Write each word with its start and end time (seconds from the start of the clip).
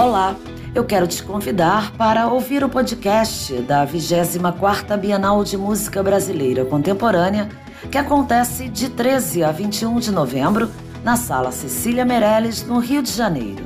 Olá, 0.00 0.34
eu 0.74 0.82
quero 0.82 1.06
te 1.06 1.22
convidar 1.22 1.92
para 1.92 2.26
ouvir 2.26 2.64
o 2.64 2.70
podcast 2.70 3.52
da 3.60 3.86
24ª 3.86 4.96
Bienal 4.96 5.44
de 5.44 5.58
Música 5.58 6.02
Brasileira 6.02 6.64
Contemporânea, 6.64 7.50
que 7.90 7.98
acontece 7.98 8.66
de 8.66 8.88
13 8.88 9.44
a 9.44 9.52
21 9.52 10.00
de 10.00 10.10
novembro 10.10 10.70
na 11.04 11.16
Sala 11.16 11.52
Cecília 11.52 12.06
Meirelles, 12.06 12.64
no 12.66 12.78
Rio 12.78 13.02
de 13.02 13.10
Janeiro. 13.10 13.62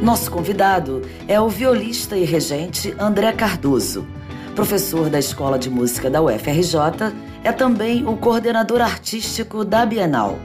Nosso 0.00 0.30
convidado 0.30 1.02
é 1.28 1.38
o 1.38 1.50
violista 1.50 2.16
e 2.16 2.24
regente 2.24 2.96
André 2.98 3.30
Cardoso, 3.32 4.06
professor 4.54 5.10
da 5.10 5.18
Escola 5.18 5.58
de 5.58 5.68
Música 5.68 6.08
da 6.08 6.22
UFRJ, 6.22 7.12
é 7.46 7.52
também 7.52 8.04
o 8.04 8.16
coordenador 8.16 8.80
artístico 8.80 9.64
da 9.64 9.86
Bienal. 9.86 10.36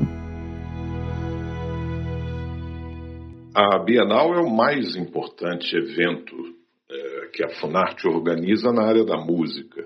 A 3.55 3.79
Bienal 3.79 4.35
é 4.35 4.39
o 4.39 4.55
mais 4.55 4.95
importante 4.95 5.75
evento 5.75 6.35
é, 6.91 7.25
que 7.33 7.43
a 7.43 7.49
Funarte 7.59 8.07
organiza 8.07 8.71
na 8.71 8.83
área 8.83 9.03
da 9.03 9.17
música. 9.17 9.81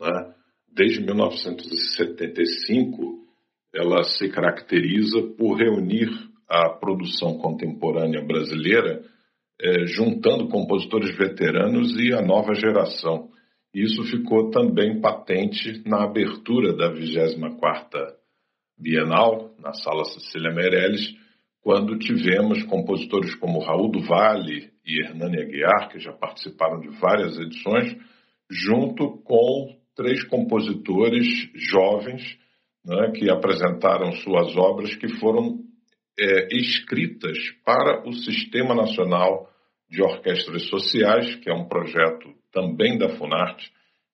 Né? 0.00 0.32
Desde 0.72 1.04
1975, 1.04 3.26
ela 3.74 4.02
se 4.02 4.30
caracteriza 4.30 5.20
por 5.36 5.58
reunir 5.58 6.08
a 6.48 6.70
produção 6.70 7.36
contemporânea 7.36 8.24
brasileira 8.24 9.02
é, 9.60 9.84
juntando 9.84 10.48
compositores 10.48 11.14
veteranos 11.14 11.94
e 11.98 12.14
a 12.14 12.22
nova 12.22 12.54
geração. 12.54 13.34
Isso 13.74 14.04
ficou 14.04 14.50
também 14.50 15.00
patente 15.00 15.82
na 15.84 16.04
abertura 16.04 16.72
da 16.76 16.92
24ª 16.92 18.14
Bienal, 18.78 19.52
na 19.58 19.72
Sala 19.72 20.04
Cecília 20.04 20.52
Meirelles, 20.52 21.14
quando 21.60 21.98
tivemos 21.98 22.62
compositores 22.64 23.34
como 23.34 23.58
Raul 23.58 23.90
do 23.90 24.00
Vale 24.02 24.70
e 24.86 25.00
Hernani 25.00 25.40
Aguiar, 25.40 25.88
que 25.90 25.98
já 25.98 26.12
participaram 26.12 26.78
de 26.80 26.88
várias 27.00 27.36
edições, 27.38 27.96
junto 28.48 29.18
com 29.24 29.74
três 29.96 30.22
compositores 30.24 31.26
jovens 31.54 32.22
né, 32.84 33.12
que 33.12 33.28
apresentaram 33.30 34.12
suas 34.12 34.54
obras 34.56 34.94
que 34.94 35.08
foram 35.18 35.58
é, 36.18 36.48
escritas 36.54 37.36
para 37.64 38.06
o 38.06 38.12
Sistema 38.12 38.74
Nacional 38.74 39.48
de 39.88 40.02
Orquestras 40.02 40.68
Sociais, 40.68 41.34
que 41.36 41.50
é 41.50 41.54
um 41.54 41.68
projeto 41.68 42.34
também 42.52 42.98
da 42.98 43.10
Funarte, 43.10 43.70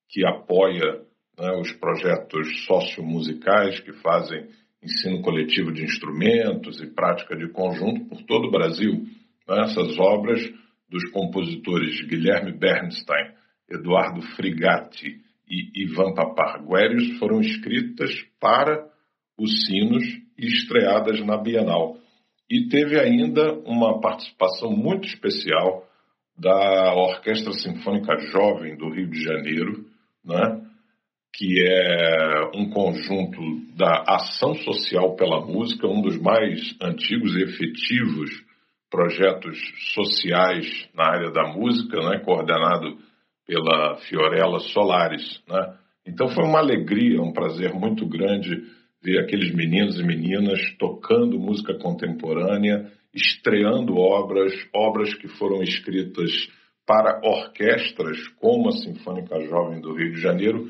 que 0.08 0.26
apoia 0.26 1.02
né, 1.38 1.52
os 1.60 1.72
projetos 1.72 2.64
sociomusicais 2.66 3.80
que 3.80 3.92
fazem 3.94 4.48
ensino 4.82 5.22
coletivo 5.22 5.72
de 5.72 5.84
instrumentos 5.84 6.80
e 6.80 6.86
prática 6.86 7.36
de 7.36 7.48
conjunto 7.48 8.06
por 8.06 8.22
todo 8.22 8.48
o 8.48 8.50
Brasil. 8.50 9.06
Né, 9.48 9.62
essas 9.62 9.98
obras 9.98 10.40
dos 10.88 11.08
compositores 11.10 12.00
Guilherme 12.06 12.52
Bernstein, 12.52 13.32
Eduardo 13.70 14.22
Frigatti 14.34 15.20
e 15.48 15.84
Ivan 15.84 16.14
Paparguérios 16.14 17.18
foram 17.18 17.40
escritas 17.40 18.10
para 18.40 18.88
os 19.38 19.64
sinos 19.64 20.04
e 20.36 20.46
estreadas 20.46 21.24
na 21.24 21.36
Bienal. 21.36 21.96
E 22.50 22.68
teve 22.68 22.98
ainda 22.98 23.54
uma 23.64 24.00
participação 24.00 24.72
muito 24.72 25.06
especial 25.06 25.86
da 26.36 26.94
Orquestra 26.94 27.52
Sinfônica 27.52 28.18
Jovem 28.32 28.76
do 28.76 28.90
Rio 28.90 29.08
de 29.08 29.22
Janeiro, 29.22 29.84
né? 30.24 30.66
que 31.32 31.62
é 31.62 32.50
um 32.56 32.68
conjunto 32.70 33.40
da 33.76 34.02
ação 34.08 34.54
social 34.56 35.14
pela 35.14 35.40
música, 35.46 35.86
um 35.86 36.02
dos 36.02 36.20
mais 36.20 36.74
antigos 36.82 37.36
e 37.36 37.42
efetivos 37.44 38.30
projetos 38.90 39.56
sociais 39.94 40.88
na 40.92 41.04
área 41.04 41.30
da 41.30 41.46
música, 41.52 42.00
né? 42.00 42.18
coordenado 42.18 42.98
pela 43.46 43.96
Fiorella 44.08 44.58
Solares. 44.58 45.40
Né? 45.46 45.76
Então 46.04 46.26
foi 46.28 46.44
uma 46.44 46.58
alegria, 46.58 47.22
um 47.22 47.32
prazer 47.32 47.72
muito 47.72 48.04
grande 48.08 48.60
ver 49.02 49.18
aqueles 49.20 49.54
meninos 49.54 49.98
e 49.98 50.04
meninas 50.04 50.60
tocando 50.78 51.38
música 51.38 51.74
contemporânea, 51.78 52.90
estreando 53.14 53.96
obras, 53.96 54.52
obras 54.74 55.14
que 55.14 55.28
foram 55.28 55.62
escritas 55.62 56.30
para 56.86 57.20
orquestras, 57.24 58.18
como 58.40 58.68
a 58.68 58.72
Sinfônica 58.72 59.40
Jovem 59.46 59.80
do 59.80 59.94
Rio 59.94 60.12
de 60.12 60.20
Janeiro, 60.20 60.68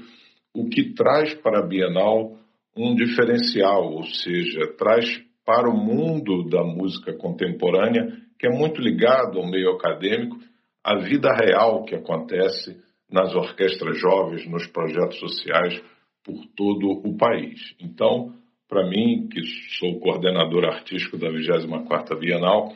o 0.55 0.69
que 0.69 0.95
traz 0.95 1.35
para 1.35 1.61
a 1.61 1.67
Bienal 1.67 2.37
um 2.77 2.95
diferencial, 2.95 3.93
ou 3.93 4.05
seja, 4.05 4.75
traz 4.79 5.23
para 5.45 5.69
o 5.69 5.77
mundo 5.77 6.49
da 6.49 6.63
música 6.63 7.13
contemporânea, 7.17 8.07
que 8.39 8.47
é 8.47 8.51
muito 8.51 8.81
ligado 8.81 9.39
ao 9.39 9.51
meio 9.51 9.71
acadêmico, 9.71 10.39
a 10.85 10.97
vida 10.99 11.31
real 11.33 11.85
que 11.85 11.95
acontece 11.95 12.77
nas 13.11 13.35
orquestras 13.35 13.99
jovens, 13.99 14.49
nos 14.49 14.67
projetos 14.67 15.19
sociais, 15.19 15.83
por 16.25 16.47
todo 16.57 16.91
o 16.91 17.17
país. 17.17 17.75
Então, 17.81 18.35
para 18.69 18.89
mim, 18.89 19.29
que 19.29 19.41
sou 19.79 19.99
coordenador 19.99 20.65
artístico 20.65 21.19
da 21.19 21.29
24ª 21.29 22.19
Bienal, 22.19 22.73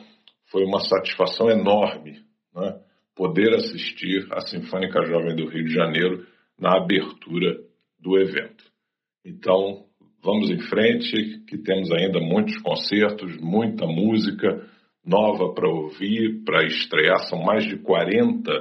foi 0.51 0.63
uma 0.63 0.79
satisfação 0.79 1.49
enorme 1.49 2.19
né, 2.53 2.79
poder 3.15 3.53
assistir 3.53 4.27
à 4.31 4.41
Sinfônica 4.41 5.05
Jovem 5.05 5.35
do 5.35 5.47
Rio 5.47 5.65
de 5.65 5.73
Janeiro 5.73 6.25
na 6.59 6.77
abertura 6.77 7.57
do 7.99 8.19
evento. 8.19 8.63
Então, 9.25 9.85
vamos 10.23 10.49
em 10.49 10.59
frente, 10.59 11.39
que 11.47 11.57
temos 11.57 11.91
ainda 11.91 12.19
muitos 12.19 12.57
concertos, 12.57 13.37
muita 13.37 13.85
música 13.85 14.67
nova 15.05 15.53
para 15.53 15.69
ouvir, 15.69 16.43
para 16.43 16.65
estrear. 16.65 17.19
São 17.29 17.41
mais 17.41 17.65
de 17.65 17.77
40 17.77 18.51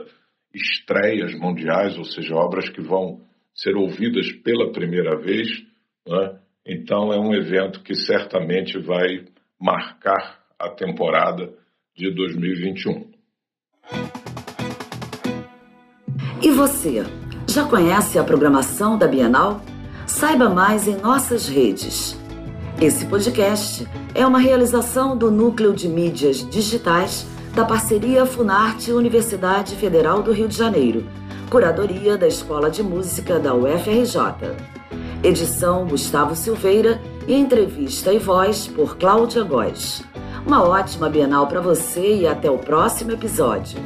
estreias 0.55 1.35
mundiais, 1.39 1.99
ou 1.99 2.05
seja, 2.05 2.35
obras 2.35 2.69
que 2.69 2.81
vão 2.81 3.23
ser 3.55 3.77
ouvidas 3.77 4.33
pela 4.33 4.73
primeira 4.73 5.17
vez. 5.17 5.63
Né? 6.07 6.39
Então, 6.67 7.13
é 7.13 7.19
um 7.19 7.33
evento 7.35 7.83
que 7.83 7.95
certamente 7.95 8.79
vai 8.79 9.25
marcar 9.61 10.41
a 10.59 10.69
temporada 10.69 11.53
de 11.97 12.11
2021. 12.11 13.13
E 16.43 16.51
você, 16.51 17.05
já 17.49 17.65
conhece 17.65 18.19
a 18.19 18.25
programação 18.25 18.99
da 18.99 19.07
Bienal? 19.07 19.63
Saiba 20.07 20.51
mais 20.51 20.87
em 20.87 20.97
nossas 20.97 21.49
redes. 21.49 22.19
Esse 22.83 23.07
podcast 23.07 23.87
é 24.15 24.27
uma 24.27 24.39
realização 24.39 25.17
do 25.17 25.31
Núcleo 25.31 25.73
de 25.73 25.89
Mídias 25.89 26.49
Digitais 26.51 27.27
da 27.55 27.65
parceria 27.65 28.27
Funarte 28.27 28.93
Universidade 28.93 29.77
Federal 29.77 30.23
do 30.23 30.33
Rio 30.33 30.49
de 30.49 30.57
Janeiro 30.57 31.07
Curadoria 31.55 32.19
da 32.19 32.27
Escola 32.27 32.69
de 32.69 32.83
Música 32.83 33.39
da 33.39 33.55
UFRJ. 33.55 34.57
Edição 35.23 35.87
Gustavo 35.87 36.35
Silveira 36.35 37.01
e 37.29 37.33
entrevista 37.33 38.13
e 38.13 38.19
voz 38.19 38.67
por 38.67 38.97
Cláudia 38.97 39.45
Góes. 39.45 40.03
Uma 40.45 40.65
ótima 40.65 41.09
Bienal 41.09 41.47
para 41.47 41.61
você 41.61 42.17
e 42.17 42.27
até 42.27 42.51
o 42.51 42.59
próximo 42.59 43.13
episódio. 43.13 43.79